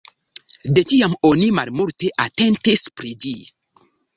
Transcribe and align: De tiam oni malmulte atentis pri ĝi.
De 0.77 0.83
tiam 0.93 1.13
oni 1.31 1.51
malmulte 1.59 2.11
atentis 2.27 2.89
pri 2.99 3.17
ĝi. 3.27 3.37